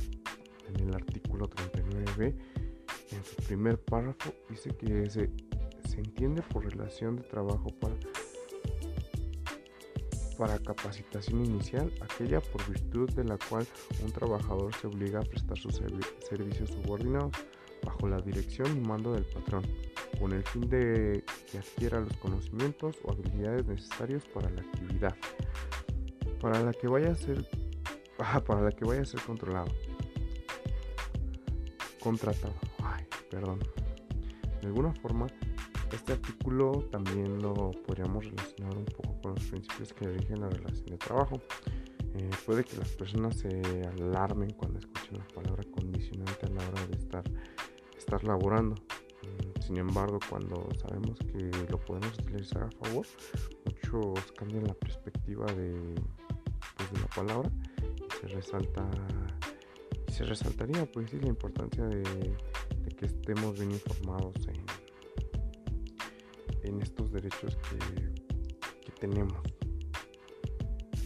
En 0.67 0.89
el 0.89 0.93
artículo 0.93 1.49
39b 1.49 2.35
en 3.11 3.23
su 3.25 3.35
primer 3.47 3.79
párrafo 3.79 4.33
dice 4.49 4.69
que 4.75 5.09
se, 5.09 5.29
se 5.87 5.97
entiende 5.97 6.41
por 6.41 6.65
relación 6.65 7.17
de 7.17 7.23
trabajo 7.23 7.69
para, 7.79 7.95
para 10.37 10.59
capacitación 10.59 11.45
inicial 11.45 11.91
aquella 12.01 12.41
por 12.41 12.65
virtud 12.67 13.09
de 13.11 13.23
la 13.23 13.37
cual 13.49 13.67
un 14.03 14.11
trabajador 14.11 14.73
se 14.75 14.87
obliga 14.87 15.19
a 15.19 15.23
prestar 15.23 15.57
sus 15.57 15.81
servicios 16.27 16.69
subordinados 16.69 17.31
bajo 17.83 18.07
la 18.07 18.21
dirección 18.21 18.77
y 18.77 18.79
mando 18.79 19.13
del 19.13 19.25
patrón, 19.25 19.63
con 20.19 20.33
el 20.33 20.43
fin 20.43 20.69
de 20.69 21.23
que 21.51 21.57
adquiera 21.57 21.99
los 21.99 22.15
conocimientos 22.17 22.95
o 23.03 23.11
habilidades 23.11 23.65
necesarios 23.65 24.23
para 24.25 24.51
la 24.51 24.61
actividad, 24.61 25.15
para 26.39 26.61
la 26.61 26.73
que 26.73 26.87
vaya 26.87 27.11
a 27.11 27.15
ser, 27.15 27.43
para 28.45 28.61
la 28.61 28.71
que 28.71 28.85
vaya 28.85 29.01
a 29.01 29.05
ser 29.05 29.19
controlado, 29.21 29.71
contratado 31.99 32.70
perdón. 33.31 33.59
De 34.61 34.67
alguna 34.67 34.93
forma, 34.95 35.25
este 35.91 36.13
artículo 36.13 36.88
también 36.91 37.41
lo 37.41 37.71
podríamos 37.88 38.25
relacionar 38.25 38.77
un 38.77 38.85
poco 38.85 39.19
con 39.21 39.35
los 39.35 39.43
principios 39.45 39.93
que 39.93 40.07
rigen 40.07 40.41
la 40.41 40.50
relación 40.50 40.85
de 40.88 40.97
trabajo. 40.97 41.41
Eh, 42.13 42.29
puede 42.45 42.63
que 42.63 42.77
las 42.77 42.89
personas 42.89 43.38
se 43.38 43.61
alarmen 43.97 44.51
cuando 44.51 44.79
escuchen 44.79 45.17
la 45.17 45.27
palabra 45.33 45.63
condicionante 45.73 46.45
a 46.45 46.50
la 46.50 46.69
hora 46.69 46.85
de 46.88 46.97
estar, 46.97 47.23
estar 47.97 48.23
laborando. 48.23 48.75
Mm, 48.75 49.61
sin 49.61 49.77
embargo, 49.77 50.19
cuando 50.29 50.67
sabemos 50.79 51.17
que 51.19 51.50
lo 51.69 51.79
podemos 51.79 52.13
utilizar 52.19 52.63
a 52.63 52.85
favor, 52.85 53.07
muchos 53.65 54.31
cambian 54.33 54.65
la 54.65 54.73
perspectiva 54.73 55.45
de, 55.45 55.95
pues, 56.77 56.91
de 56.91 57.00
la 57.00 57.07
palabra 57.07 57.50
y 57.97 58.19
se 58.19 58.27
resalta 58.27 58.89
se 60.11 60.25
resaltaría 60.25 60.85
pues 60.91 61.09
sí 61.09 61.19
la 61.19 61.29
importancia 61.29 61.85
de 61.85 62.03
que 63.01 63.08
estemos 63.08 63.55
bien 63.55 63.72
informados 63.72 64.36
en, 66.63 66.79
estos 66.81 67.12
derechos 67.12 67.58
que, 67.58 67.79
tenemos. 69.00 69.41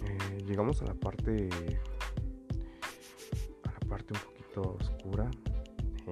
Eh, 0.04 0.44
llegamos 0.46 0.82
a 0.82 0.86
la 0.86 0.94
parte 0.94 1.50
a 3.64 3.72
la 3.72 3.80
parte 3.88 4.14
un 4.14 4.20
poquito 4.20 4.78
oscura 4.78 5.32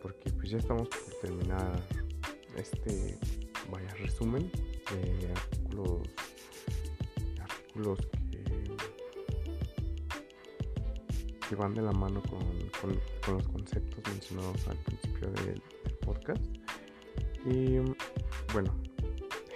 porque 0.00 0.30
pues 0.30 0.50
ya 0.50 0.58
estamos 0.58 0.88
por 0.88 1.14
terminar 1.20 1.82
este 2.56 3.18
vaya 3.72 3.92
resumen 3.94 4.50
de 4.92 5.32
artículos 5.32 6.02
artículos 7.40 7.98
que 11.48 11.54
van 11.54 11.74
de 11.74 11.80
la 11.80 11.92
mano 11.92 12.22
con, 12.22 13.34
los 13.34 13.48
conceptos 13.48 14.04
mencionados 14.12 14.68
al 14.68 14.76
principio 14.78 15.30
del, 15.30 15.62
podcast. 16.04 16.44
Y 17.46 17.78
bueno, 18.52 18.74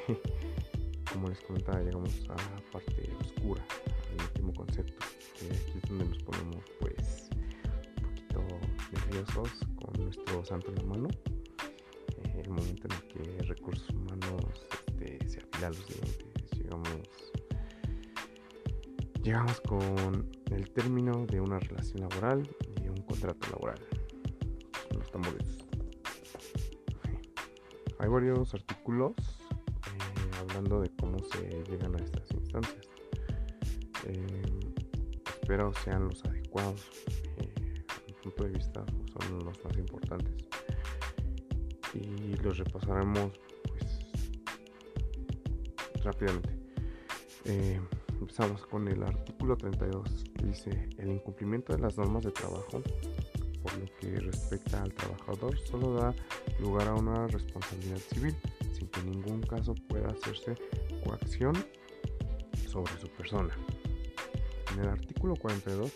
como 1.13 1.29
les 1.29 1.41
comentaba, 1.41 1.81
llegamos 1.81 2.11
a 2.29 2.35
la 2.35 2.63
parte 2.73 3.11
oscura, 3.21 3.65
al 4.11 4.25
último 4.27 4.55
concepto, 4.55 5.07
que 5.39 5.47
aquí 5.47 5.79
es 5.83 5.89
donde 5.89 6.07
nos 6.07 6.19
ponemos 6.23 6.65
pues 6.81 7.31
un 7.97 8.03
poquito 8.03 8.47
nerviosos 8.93 9.51
con 9.77 10.05
nuestro 10.05 10.45
santo 10.45 10.69
en 10.71 10.77
la 10.77 10.85
mano. 10.85 11.09
Eh, 12.25 12.43
el 12.45 12.51
momento 12.51 12.89
en 12.89 12.93
el 12.93 13.03
que 13.09 13.43
recursos 13.43 13.89
humanos 13.91 14.45
este, 14.89 15.29
se 15.29 15.41
afilan 15.41 15.73
los 15.73 15.89
dientes, 15.89 16.59
llegamos, 16.59 17.33
llegamos 19.23 19.61
con 19.63 20.42
el 20.55 20.71
término 20.71 21.27
de 21.27 21.41
una 21.41 21.59
relación 21.59 22.03
laboral 22.03 22.49
y 22.83 22.89
un 22.89 23.03
contrato 23.03 23.51
laboral. 23.51 23.79
los 24.95 25.11
tambores. 25.11 25.59
Hay 27.99 28.09
varios 28.09 28.53
artículos 28.53 29.13
eh, 29.51 30.31
hablando 30.41 30.81
de 30.81 30.91
cómo 30.97 31.19
se 31.21 31.63
llegan 31.71 31.95
a 31.95 32.05
estas 32.05 32.31
instancias. 32.33 32.89
Eh, 34.07 34.43
espero 35.25 35.73
sean 35.85 36.09
los 36.09 36.25
adecuados. 36.25 36.91
Eh, 37.39 37.85
a 37.89 38.07
mi 38.07 38.13
punto 38.23 38.45
de 38.45 38.51
vista 38.51 38.85
son 39.13 39.45
los 39.45 39.65
más 39.65 39.79
importantes. 39.79 40.35
Y 41.95 42.35
los 42.43 42.59
repasaremos 42.59 43.39
pues 43.69 44.01
rápidamente. 46.03 46.59
empezamos 48.21 48.67
con 48.67 48.89
el 48.89 49.03
artículo 49.03 49.57
32 49.57 50.32
dice, 50.43 50.89
el 50.99 51.11
incumplimiento 51.11 51.73
de 51.73 51.81
las 51.81 51.97
normas 51.97 52.25
de 52.25 52.31
trabajo, 52.31 52.83
por 53.63 53.79
lo 53.79 53.87
que 54.01 54.21
respecta 54.21 54.83
al 54.83 54.93
trabajador, 54.93 55.59
solo 55.61 55.95
da 55.95 56.15
lugar 56.61 56.89
a 56.89 56.95
una 56.95 57.27
responsabilidad 57.29 57.99
civil, 57.99 58.37
sin 58.73 58.89
que 58.89 59.01
en 59.01 59.11
ningún 59.13 59.43
caso 59.43 59.75
pueda 59.89 60.09
hacerse 60.09 60.55
coacción 61.05 61.55
sobre 62.69 62.93
su 62.99 63.09
persona. 63.09 63.55
En 64.73 64.81
el 64.81 64.89
artículo 64.89 65.37
42 65.37 65.93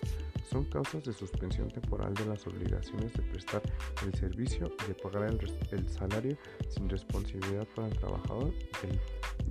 son 0.49 0.65
causas 0.65 1.05
de 1.05 1.13
suspensión 1.13 1.69
temporal 1.69 2.15
de 2.15 2.27
las 2.27 2.47
obligaciones 2.47 3.13
de 3.15 3.23
prestar 3.23 3.63
el 4.05 4.15
servicio 4.15 4.71
y 4.85 4.89
de 4.89 4.95
pagar 4.95 5.25
el, 5.25 5.89
salario 5.89 6.37
sin 6.69 6.89
responsabilidad 6.89 7.67
para 7.75 7.89
el 7.89 7.99
trabajador 7.99 8.53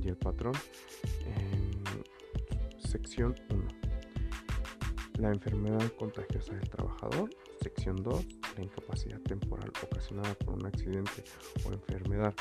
y 0.01 0.07
el 0.07 0.15
patrón 0.15 0.53
en 1.25 2.79
sección 2.79 3.35
1 3.49 3.84
la 5.17 5.29
enfermedad 5.29 5.87
contagiosa 5.97 6.53
del 6.53 6.69
trabajador. 6.69 7.29
Sección 7.61 7.95
2. 7.97 8.25
La 8.57 8.63
incapacidad 8.63 9.19
temporal 9.21 9.71
ocasionada 9.83 10.33
por 10.35 10.55
un 10.55 10.65
accidente 10.65 11.23
o 11.65 11.71
enfermedad 11.71 12.33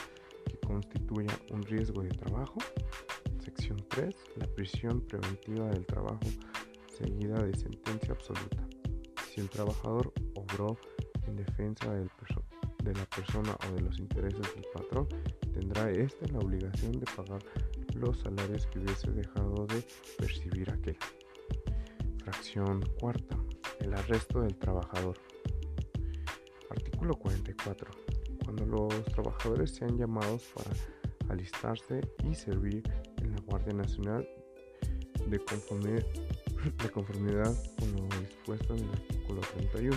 que 0.47 0.59
constituya 0.59 1.39
un 1.51 1.63
riesgo 1.63 2.03
de 2.03 2.11
trabajo. 2.11 2.59
Sección 3.45 3.85
3. 3.89 4.15
La 4.37 4.47
prisión 4.47 5.01
preventiva 5.03 5.69
del 5.69 5.87
trabajo 5.87 6.21
seguida 6.97 7.43
de 7.43 7.55
sentencia 7.55 8.13
absoluta. 8.13 8.67
Si 9.31 9.41
el 9.41 9.49
trabajador 9.51 10.13
obró 10.35 10.77
en 11.27 11.37
defensa 11.37 11.93
del 11.93 12.11
de 12.85 12.93
la 12.93 13.07
persona 13.07 13.57
o 13.67 13.75
de 13.75 13.81
los 13.81 13.99
intereses 13.99 14.55
del 14.55 14.65
patrón, 14.73 15.09
tendrá 15.55 15.91
éste 15.91 16.29
la 16.29 16.39
obligación 16.39 16.93
de 16.93 17.07
pagar 17.17 17.43
los 17.95 18.21
salarios 18.21 18.67
que 18.67 18.79
hubiese 18.79 19.11
dejado 19.11 19.67
de 19.67 19.83
percibir 20.19 20.71
aquel. 20.71 20.97
Fracción 22.25 22.81
cuarta. 22.99 23.37
El 23.81 23.93
arresto 23.93 24.41
del 24.41 24.57
trabajador. 24.57 25.19
Artículo 26.71 27.15
44. 27.17 27.91
cuando 28.43 28.65
los 28.65 29.05
trabajadores 29.07 29.75
sean 29.75 29.99
llamados 29.99 30.43
para 30.55 30.71
alistarse 31.29 32.01
y 32.25 32.35
servir 32.35 32.83
en 33.19 33.33
la 33.33 33.41
Guardia 33.43 33.75
Nacional 33.75 34.27
de 35.27 35.39
conformidad, 35.39 36.07
de 36.83 36.91
conformidad 36.91 37.55
con 37.79 37.93
lo 37.93 38.21
dispuesto 38.21 38.75
en 38.75 38.85
el 38.85 38.91
artículo 38.91 39.41
31. 39.57 39.97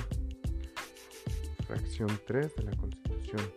Fracción 1.65 2.09
3 2.27 2.55
de 2.57 2.63
la 2.63 2.75
Constitución. 2.75 3.53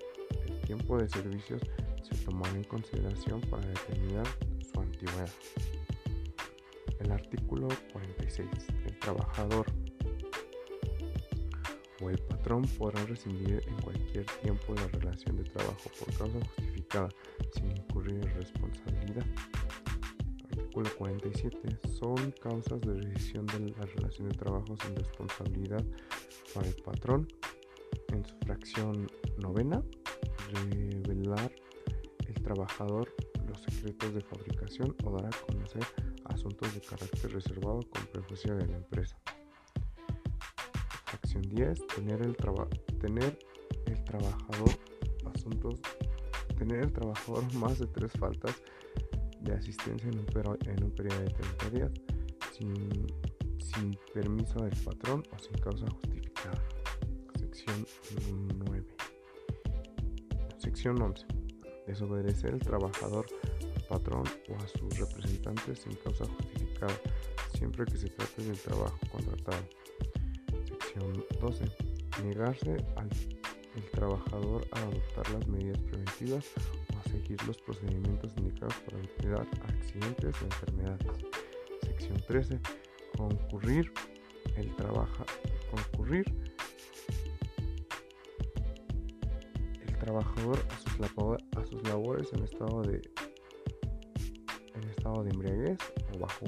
El 0.46 0.60
tiempo 0.60 0.96
de 0.96 1.08
servicios 1.08 1.60
se 2.08 2.24
tomará 2.24 2.54
en 2.54 2.64
consideración 2.64 3.40
para 3.40 3.66
determinar 3.66 4.26
su 4.72 4.80
antigüedad. 4.80 5.30
El 7.00 7.10
artículo 7.10 7.68
46. 8.30 8.48
El 8.86 8.98
trabajador 8.98 9.66
o 12.00 12.10
el 12.10 12.18
patrón 12.18 12.62
podrá 12.78 13.04
rescindir 13.04 13.62
en 13.66 13.82
cualquier 13.82 14.24
tiempo 14.42 14.74
la 14.74 14.86
relación 14.98 15.36
de 15.36 15.44
trabajo 15.44 15.90
por 15.98 16.14
causa 16.14 16.38
justificada 16.46 17.08
sin 17.52 17.70
incurrir 17.72 18.14
en 18.14 18.34
responsabilidad. 18.34 19.26
Artículo 20.50 20.90
47. 20.96 21.78
Son 21.98 22.30
causas 22.42 22.80
de 22.80 22.94
rescisión 22.94 23.46
de 23.46 23.70
la 23.70 23.86
relación 23.96 24.28
de 24.28 24.38
trabajo 24.38 24.76
sin 24.82 24.96
responsabilidad 24.96 25.84
para 26.54 26.68
el 26.68 26.74
patrón. 26.76 27.28
En 28.12 28.24
su 28.24 28.36
fracción 28.38 29.08
novena, 29.38 29.82
revelar 30.52 31.52
el 32.26 32.34
trabajador 32.42 33.12
los 33.48 33.60
secretos 33.62 34.14
de 34.14 34.20
fabricación 34.20 34.96
o 35.04 35.10
dar 35.12 35.26
a 35.26 35.46
conocer 35.46 35.82
asuntos 36.32 36.74
de 36.74 36.80
carácter 36.80 37.32
reservado 37.32 37.80
con 37.90 38.06
prejuicio 38.06 38.56
de 38.56 38.66
la 38.66 38.76
empresa. 38.76 39.16
Fracción 41.06 41.42
10. 41.42 41.86
Tener 41.88 42.22
el, 42.22 42.36
tener 42.98 43.38
el 43.86 44.04
trabajador 44.04 44.70
asuntos 45.34 45.80
tener 46.60 46.84
el 46.84 46.92
trabajador 46.92 47.42
más 47.54 47.78
de 47.78 47.86
tres 47.86 48.12
faltas 48.12 48.54
de 49.40 49.54
asistencia 49.54 50.08
en 50.08 50.18
un, 50.18 50.58
en 50.66 50.84
un 50.84 50.90
periodo 50.90 51.20
de 51.20 51.30
30 51.30 51.70
días 51.70 51.90
sin, 52.52 53.06
sin 53.58 53.98
permiso 54.12 54.62
del 54.62 54.76
patrón 54.84 55.22
o 55.34 55.38
sin 55.38 55.54
causa 55.54 55.86
justificada. 55.90 56.62
Sección 57.38 57.86
9. 58.66 58.86
Sección 60.58 61.00
11. 61.00 61.26
Desobedecer 61.86 62.52
el 62.52 62.60
trabajador 62.60 63.26
patrón 63.90 64.22
o 64.48 64.56
a 64.56 64.68
sus 64.68 64.98
representantes 64.98 65.80
sin 65.80 65.94
causa 65.96 66.24
justificada, 66.24 66.94
siempre 67.54 67.84
que 67.84 67.98
se 67.98 68.08
trate 68.08 68.42
del 68.44 68.58
trabajo 68.58 68.98
contratado. 69.10 69.64
Sección 70.64 71.24
12. 71.40 71.64
Negarse 72.24 72.76
al 72.96 73.10
trabajador 73.92 74.66
a 74.72 74.80
adoptar 74.80 75.30
las 75.30 75.46
medidas 75.48 75.78
preventivas 75.80 76.44
o 76.94 76.98
a 76.98 77.10
seguir 77.10 77.42
los 77.46 77.58
procedimientos 77.58 78.32
indicados 78.36 78.74
para 78.86 78.98
evitar 78.98 79.46
accidentes 79.68 80.34
o 80.40 80.44
enfermedades. 80.44 81.06
Sección 81.82 82.22
13. 82.28 82.60
Concurrir 83.16 83.92
el 84.56 84.74
trabaja, 84.76 85.24
concurrir 85.70 86.24
el 89.86 89.98
trabajador 89.98 90.58
a 90.70 90.78
sus, 90.78 91.00
a 91.56 91.66
sus 91.66 91.88
labores 91.88 92.32
en 92.32 92.44
estado 92.44 92.82
de 92.82 93.02
estado 95.00 95.24
de 95.24 95.30
embriaguez 95.30 95.78
o 96.14 96.18
bajo 96.18 96.44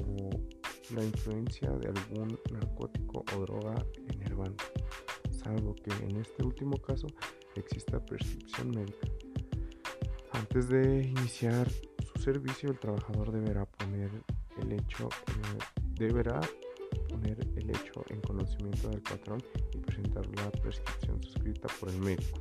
la 0.95 1.03
influencia 1.03 1.71
de 1.71 1.87
algún 1.87 2.39
narcótico 2.51 3.25
o 3.35 3.39
droga 3.41 3.83
enervante, 4.09 4.63
salvo 5.31 5.73
que 5.73 5.91
en 6.05 6.17
este 6.17 6.43
último 6.43 6.77
caso 6.77 7.07
exista 7.55 7.99
prescripción 8.05 8.69
médica. 8.69 9.07
Antes 10.33 10.69
de 10.69 11.03
iniciar 11.03 11.67
su 11.71 12.21
servicio, 12.21 12.69
el 12.69 12.79
trabajador 12.79 13.31
deberá 13.31 13.65
poner 13.65 14.11
el 14.61 14.71
hecho, 14.71 15.09
deberá 15.95 16.39
poner 17.09 17.39
el 17.55 17.69
hecho 17.71 18.05
en 18.09 18.21
conocimiento 18.21 18.89
del 18.89 19.01
patrón 19.01 19.41
y 19.73 19.79
presentar 19.79 20.27
la 20.35 20.51
prescripción 20.51 21.23
suscrita 21.23 21.67
por 21.79 21.89
el 21.89 21.99
médico. 21.99 22.39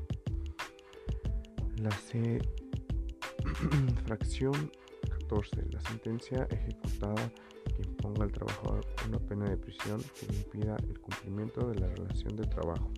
La 1.79 1.91
C 1.91 2.39
fracción 4.05 4.71
la 5.33 5.81
sentencia 5.81 6.47
ejecutada 6.51 7.33
que 7.75 7.83
imponga 7.83 8.25
al 8.25 8.33
trabajador 8.33 8.85
una 9.09 9.19
pena 9.19 9.49
de 9.49 9.57
prisión 9.57 10.03
que 10.21 10.27
impida 10.27 10.77
el 10.87 11.01
cumplimiento 11.01 11.69
de 11.69 11.81
la 11.81 11.89
relación 11.89 12.37
de 12.37 12.47
trabajo. 12.47 12.91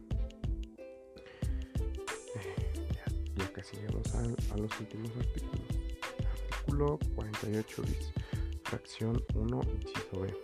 Eh, 2.34 2.88
ya, 3.36 3.52
casi 3.52 3.76
llegamos 3.76 4.12
a, 4.16 4.56
los 4.56 4.80
últimos 4.80 5.12
artículos. 5.16 5.60
Artículo 6.50 6.98
48 7.14 7.82
bis, 7.82 8.12
fracción 8.64 9.22
1, 9.36 9.60
inciso 9.80 10.20
B. 10.20 10.34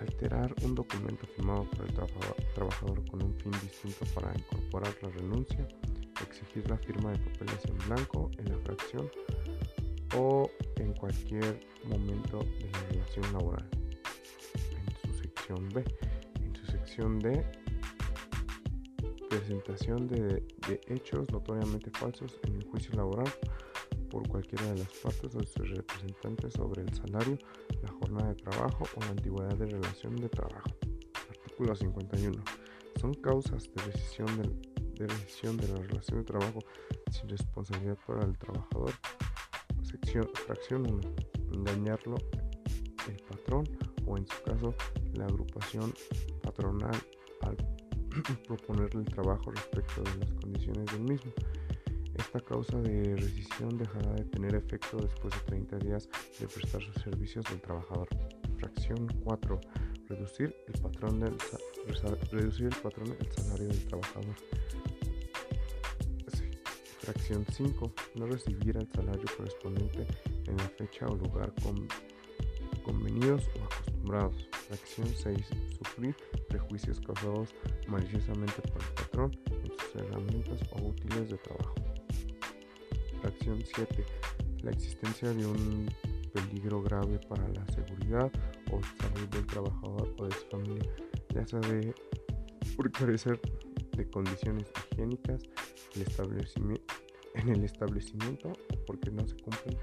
Alterar 0.00 0.52
un 0.64 0.74
documento 0.74 1.28
firmado 1.28 1.70
por 1.70 1.86
el 1.86 1.94
trabajador 2.54 3.08
con 3.08 3.22
un 3.22 3.32
fin 3.38 3.52
distinto 3.62 4.04
para 4.16 4.36
incorporar 4.36 4.92
la 5.00 5.10
renuncia, 5.10 5.68
exigir 6.22 6.68
la 6.68 6.76
firma 6.78 7.12
de 7.12 7.18
papeles 7.18 7.64
en 7.66 7.78
blanco 7.88 8.32
en 8.38 8.48
la 8.50 8.58
fracción 8.58 9.08
o 10.16 10.50
en 10.76 10.92
cualquier 10.94 11.60
momento 11.84 12.38
de 12.38 12.70
la 12.70 12.80
relación 12.90 13.32
laboral. 13.32 13.68
En 14.70 15.10
su 15.10 15.22
sección 15.22 15.68
B. 15.70 15.84
En 16.40 16.54
su 16.54 16.66
sección 16.66 17.18
D, 17.18 17.44
presentación 19.28 20.08
de, 20.08 20.42
hechos 20.88 21.30
notoriamente 21.30 21.90
falsos 21.90 22.38
en 22.44 22.56
el 22.56 22.64
juicio 22.64 22.94
laboral 22.94 23.30
por 24.10 24.26
cualquiera 24.28 24.64
de 24.72 24.78
las 24.78 24.88
partes 25.02 25.34
o 25.34 25.42
sus 25.42 25.68
representantes 25.70 26.54
sobre 26.54 26.82
el 26.82 26.92
salario, 26.94 27.38
la 27.82 27.92
jornada 27.92 28.28
de 28.28 28.34
trabajo 28.36 28.84
o 28.96 29.00
la 29.00 29.08
antigüedad 29.08 29.56
de 29.56 29.66
relación 29.66 30.16
de 30.16 30.28
trabajo. 30.28 30.70
Artículo 31.28 31.74
51. 31.74 32.42
Son 33.00 33.14
causas 33.14 33.68
de 33.74 33.92
decisión 33.92 34.26
de, 34.36 35.04
de 35.04 35.06
de 35.06 35.68
la 35.68 35.82
relación 35.82 36.18
de 36.18 36.24
trabajo 36.24 36.60
sin 37.10 37.28
responsabilidad 37.28 37.98
para 38.06 38.24
el 38.24 38.38
trabajador 38.38 38.92
Fracción 40.24 40.86
1. 40.90 41.00
Engañarlo 41.52 42.16
el 43.08 43.16
patrón 43.28 43.64
o 44.06 44.16
en 44.16 44.26
su 44.26 44.42
caso 44.42 44.74
la 45.14 45.26
agrupación 45.26 45.92
patronal 46.42 46.96
al 47.42 47.56
proponerle 48.46 49.00
el 49.00 49.06
trabajo 49.06 49.50
respecto 49.50 50.02
de 50.02 50.16
las 50.20 50.32
condiciones 50.32 50.86
del 50.86 51.02
mismo. 51.02 51.32
Esta 52.14 52.40
causa 52.40 52.80
de 52.80 53.14
rescisión 53.16 53.76
dejará 53.76 54.12
de 54.14 54.24
tener 54.24 54.54
efecto 54.54 54.96
después 54.96 55.34
de 55.34 55.40
30 55.46 55.78
días 55.78 56.08
de 56.40 56.46
prestar 56.48 56.82
sus 56.82 56.94
servicios 57.02 57.44
del 57.50 57.60
trabajador. 57.60 58.08
Fracción 58.56 59.06
4. 59.22 59.60
Reducir 60.08 60.56
el 60.66 60.80
patrón 60.80 61.20
del, 61.20 61.36
reducir 62.30 62.66
el 62.66 62.76
patrón 62.82 63.14
el 63.20 63.32
salario 63.32 63.68
del 63.68 63.84
trabajador. 63.84 64.34
Fracción 67.06 67.46
5. 67.52 67.92
No 68.16 68.26
recibir 68.26 68.76
el 68.76 68.88
salario 68.88 69.24
correspondiente 69.36 70.08
en 70.48 70.56
la 70.56 70.68
fecha 70.70 71.06
o 71.06 71.14
lugar 71.14 71.52
convenidos 72.82 73.48
o 73.54 73.64
acostumbrados. 73.64 74.48
Fracción 74.66 75.06
6. 75.14 75.38
Sufrir 75.78 76.16
prejuicios 76.48 77.00
causados 77.00 77.54
maliciosamente 77.86 78.60
por 78.72 78.82
el 78.82 78.88
patrón 78.94 79.38
en 79.46 79.70
sus 79.78 79.94
herramientas 79.94 80.60
o 80.72 80.88
útiles 80.88 81.30
de 81.30 81.38
trabajo. 81.38 81.74
Fracción 83.20 83.62
7. 83.64 84.04
La 84.64 84.72
existencia 84.72 85.32
de 85.32 85.46
un 85.46 85.88
peligro 86.34 86.82
grave 86.82 87.20
para 87.28 87.46
la 87.50 87.64
seguridad 87.68 88.32
o 88.72 88.80
salud 89.00 89.28
del 89.28 89.46
trabajador 89.46 90.12
o 90.18 90.24
de 90.24 90.34
su 90.34 90.46
familia, 90.48 90.90
ya 91.32 91.46
sea 91.46 91.60
de 91.60 91.94
por 92.74 92.90
carecer 92.90 93.40
de 93.96 94.08
condiciones 94.08 94.66
higiénicas, 94.92 95.42
el 95.94 96.80
en 97.34 97.48
el 97.50 97.64
establecimiento 97.64 98.48
o 98.48 98.84
porque 98.86 99.10
no 99.10 99.26
se 99.26 99.36
cumplen 99.36 99.76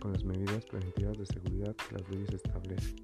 con 0.00 0.12
las 0.12 0.24
medidas 0.24 0.64
preventivas 0.66 1.18
de 1.18 1.26
seguridad 1.26 1.74
que 1.76 1.96
las 1.96 2.08
leyes 2.10 2.32
establecen. 2.32 2.96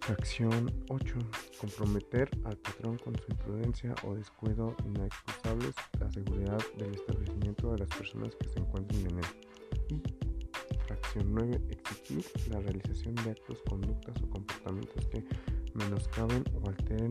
Fracción 0.00 0.72
8. 0.88 1.14
Comprometer 1.60 2.28
al 2.44 2.56
patrón 2.56 2.98
con 2.98 3.14
su 3.16 3.30
imprudencia 3.30 3.94
o 4.04 4.14
descuido 4.14 4.74
inexcusables 4.84 5.74
la 6.00 6.10
seguridad 6.10 6.58
del 6.78 6.94
establecimiento 6.94 7.72
de 7.72 7.78
las 7.78 7.88
personas 7.90 8.34
que 8.36 8.48
se 8.48 8.58
encuentren 8.58 9.06
en 9.06 9.18
él. 9.18 9.26
Y 9.90 10.76
fracción 10.86 11.32
9. 11.34 11.60
Exigir 11.70 12.24
la 12.50 12.60
realización 12.60 13.14
de 13.16 13.30
actos, 13.30 13.62
conductas 13.68 14.20
o 14.22 14.30
comportamientos 14.30 15.06
que 15.06 15.24
menoscaben 15.74 16.44
o 16.60 16.68
alteren 16.68 17.10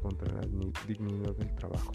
contra 0.00 0.32
la 0.32 0.40
dignidad 0.86 1.34
del 1.36 1.54
trabajo. 1.56 1.92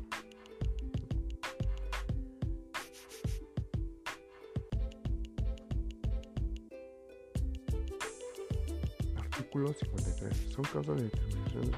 Artículo 9.16 9.74
53. 9.74 10.54
Son 10.54 10.64
causas 10.66 10.98
de 10.98 11.04
determinación 11.04 11.72
de, 11.72 11.78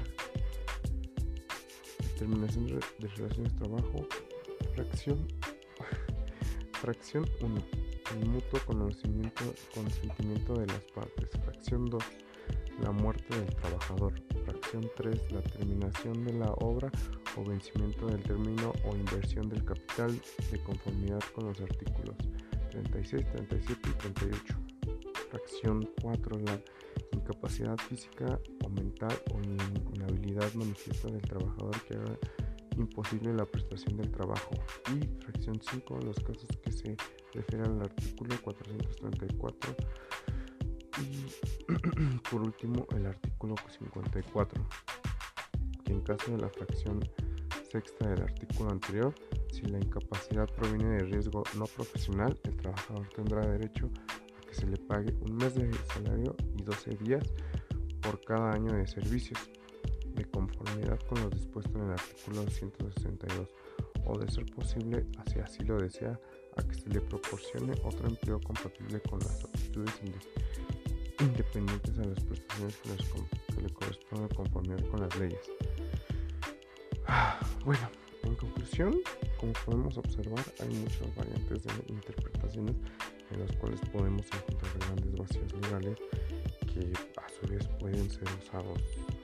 determinación 2.08 2.66
de 2.66 3.08
relaciones 3.08 3.52
de 3.52 3.58
trabajo 3.58 4.06
Fracción, 4.74 5.28
fracción 6.80 7.26
1. 7.40 7.62
El 8.12 8.28
mutuo 8.28 8.60
conocimiento, 8.66 9.44
consentimiento 9.74 10.54
de 10.54 10.66
las 10.66 10.80
partes. 10.94 11.28
Fracción 11.44 11.86
2. 11.90 12.02
La 12.82 12.90
muerte 12.90 13.36
del 13.36 13.54
trabajador. 13.56 14.14
Fracción 14.44 14.90
3. 14.96 15.32
La 15.32 15.42
terminación 15.42 16.24
de 16.24 16.32
la 16.32 16.50
obra 16.54 16.90
o 17.36 17.44
vencimiento 17.44 18.06
del 18.06 18.22
término 18.22 18.72
o 18.84 18.96
inversión 18.96 19.48
del 19.48 19.64
capital 19.64 20.20
de 20.50 20.62
conformidad 20.62 21.20
con 21.34 21.46
los 21.46 21.60
artículos 21.60 22.16
36, 22.70 23.26
37 23.32 23.88
y 23.88 23.92
38. 23.92 24.54
Fracción 25.30 25.88
4. 26.02 26.38
La 26.40 26.60
incapacidad 27.12 27.76
física 27.76 28.38
o 28.64 28.68
mental 28.68 29.16
o 29.32 29.40
inhabilidad 29.96 30.52
manifiesta 30.54 31.08
del 31.08 31.22
trabajador 31.22 31.80
que 31.86 31.94
haga 31.94 32.18
imposible 32.76 33.34
la 33.34 33.44
prestación 33.44 33.96
del 33.96 34.10
trabajo. 34.10 34.50
Y 34.94 35.06
fracción 35.22 35.60
5. 35.60 35.98
Los 36.04 36.16
casos 36.20 36.48
que 36.62 36.72
se 36.72 36.96
refieren 37.34 37.72
al 37.72 37.82
artículo 37.82 38.34
434. 38.42 39.76
Y 40.98 42.18
por 42.30 42.42
último, 42.42 42.86
el 42.96 43.06
artículo 43.06 43.54
54 43.68 44.66
que 45.84 45.92
en 45.92 46.00
caso 46.00 46.32
de 46.32 46.38
la 46.38 46.48
fracción 46.48 47.00
sexta 47.70 48.08
del 48.08 48.22
artículo 48.22 48.70
anterior, 48.70 49.14
si 49.52 49.62
la 49.62 49.78
incapacidad 49.78 50.48
proviene 50.48 50.96
de 50.96 51.04
riesgo 51.04 51.44
no 51.56 51.66
profesional, 51.66 52.38
el 52.44 52.56
trabajador 52.56 53.08
tendrá 53.14 53.46
derecho 53.46 53.90
a 54.36 54.46
que 54.46 54.54
se 54.54 54.66
le 54.66 54.76
pague 54.76 55.14
un 55.20 55.36
mes 55.36 55.54
de 55.54 55.70
salario 55.94 56.34
y 56.56 56.62
12 56.62 56.96
días 56.96 57.24
por 58.00 58.20
cada 58.24 58.52
año 58.52 58.72
de 58.72 58.86
servicios, 58.86 59.38
de 60.14 60.24
conformidad 60.24 60.98
con 61.08 61.22
lo 61.22 61.30
dispuesto 61.30 61.78
en 61.78 61.84
el 61.84 61.92
artículo 61.92 62.48
162, 62.48 63.48
o 64.06 64.18
de 64.18 64.30
ser 64.30 64.46
posible, 64.46 65.06
si 65.30 65.38
así 65.38 65.62
lo 65.62 65.78
desea, 65.78 66.18
a 66.56 66.62
que 66.62 66.74
se 66.74 66.88
le 66.88 67.00
proporcione 67.00 67.74
otro 67.84 68.08
empleo 68.08 68.40
compatible 68.40 69.00
con 69.02 69.20
las 69.20 69.44
aptitudes 69.44 70.00
independientes 71.20 71.98
a 71.98 72.04
las 72.04 72.20
prestaciones 72.20 72.76
que, 72.76 73.62
le 73.62 73.70
corresponden 73.70 74.28
conformidad 74.28 74.84
con 74.88 75.00
las 75.00 75.16
leyes. 75.18 75.50
Bueno, 77.64 77.90
en 78.22 78.34
conclusión, 78.36 79.00
como 79.38 79.52
podemos 79.52 79.98
observar, 79.98 80.44
hay 80.60 80.68
muchas 80.68 81.14
variantes 81.14 81.62
de 81.64 81.72
interpretaciones 81.88 82.76
en 83.30 83.40
las 83.40 83.52
cuales 83.56 83.80
podemos 83.92 84.24
encontrar 84.32 84.78
grandes 84.78 85.14
vacíos 85.16 85.52
legales 85.60 85.98
que 86.72 86.92
a 87.20 87.28
su 87.28 87.46
vez 87.52 87.66
pueden 87.78 88.08
ser 88.10 88.24
usados 88.42 88.80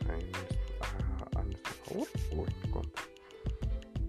a, 0.08 1.42
nuestro 1.42 1.72
favor 1.84 2.08
o 2.32 2.46
en 2.46 2.70
contra. 2.70 3.02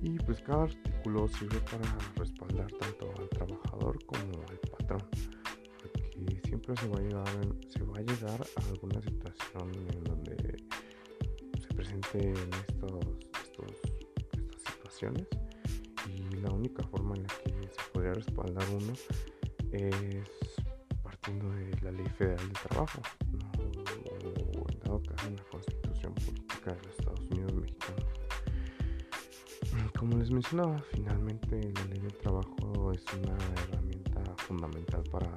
Y 0.01 0.17
pues 0.19 0.41
cada 0.41 0.63
artículo 0.63 1.27
sirve 1.29 1.59
para 1.61 1.97
respaldar 2.15 2.71
tanto 2.73 3.13
al 3.17 3.29
trabajador 3.29 4.05
como 4.05 4.43
al 4.49 4.57
patrón, 4.77 5.03
siempre 6.47 6.75
se 6.77 6.87
va 6.87 6.97
a 6.97 7.01
llegar, 7.01 7.27
se 7.67 7.83
va 7.83 7.97
a, 7.97 8.01
llegar 8.01 8.41
a 8.55 8.69
alguna 8.69 9.01
situación 9.01 9.71
en 9.93 10.03
donde 10.05 10.57
se 11.59 11.67
presente 11.75 12.19
en 12.19 12.53
estos 12.67 13.17
y 16.07 16.35
la 16.37 16.51
única 16.51 16.81
forma 16.87 17.15
en 17.15 17.23
la 17.23 17.29
que 17.43 17.51
se 17.67 17.91
podría 17.93 18.13
respaldar 18.13 18.63
uno 18.73 18.93
es 19.71 19.95
partiendo 21.03 21.51
de 21.51 21.81
la 21.81 21.91
ley 21.91 22.07
federal 22.17 22.39
del 22.39 22.57
trabajo 22.69 23.01
o 24.55 24.71
en 24.71 24.79
dado 24.79 25.03
caso 25.03 25.27
en 25.27 25.35
la 25.35 25.43
constitución 25.43 26.13
política 26.15 26.73
de 26.73 26.77
los 26.77 26.99
Estados 26.99 27.19
Unidos 27.31 27.53
mexicanos. 27.53 28.05
Como 29.99 30.17
les 30.17 30.31
mencionaba, 30.31 30.79
finalmente 30.91 31.71
la 31.73 31.85
ley 31.85 31.99
del 31.99 32.17
trabajo 32.17 32.91
es 32.93 33.05
una 33.21 33.37
herramienta 33.63 34.23
fundamental 34.37 35.03
para, 35.11 35.35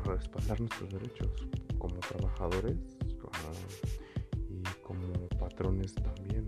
para 0.00 0.16
respaldar 0.16 0.60
nuestros 0.60 0.90
derechos 0.90 1.30
como 1.78 1.96
trabajadores 2.00 2.76
ah, 3.32 3.52
y 4.48 4.62
como 4.82 5.28
patrones 5.38 5.94
también 5.94 6.46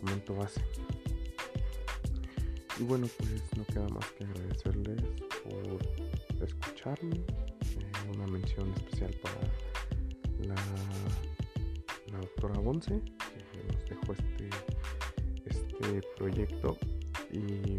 documento 0.00 0.34
base. 0.34 0.60
Y 2.78 2.82
bueno, 2.84 3.06
pues 3.18 3.56
no 3.56 3.64
queda 3.66 3.88
más 3.88 4.06
que 4.12 4.24
agradecerles 4.24 5.02
por 5.44 6.46
escucharme. 6.46 7.16
Eh, 7.16 8.10
una 8.14 8.26
mención 8.26 8.72
especial 8.72 9.14
para 9.22 9.40
la, 10.48 10.54
la 12.12 12.18
doctora 12.18 12.58
Bonce, 12.60 13.02
que 13.02 13.72
nos 13.72 13.84
dejó 13.84 14.12
este, 14.12 14.50
este 15.46 16.02
proyecto. 16.16 16.78
Y, 17.32 17.78